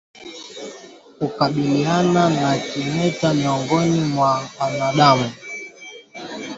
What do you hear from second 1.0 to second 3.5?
Kukabiliana na kimeta